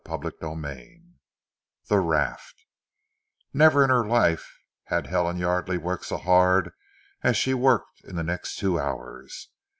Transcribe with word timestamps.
CHAPTER 0.07 0.33
XII 0.41 1.03
THE 1.87 1.99
RAFT 1.99 2.65
Never 3.53 3.83
in 3.83 3.91
her 3.91 4.03
life 4.03 4.57
had 4.85 5.05
Helen 5.05 5.37
Yardely 5.37 5.77
worked 5.77 6.05
so 6.05 6.17
hard 6.17 6.73
as 7.21 7.37
she 7.37 7.53
worked 7.53 8.03
in 8.03 8.15
the 8.15 8.23
next 8.23 8.57
two 8.57 8.79
hours. 8.79 9.49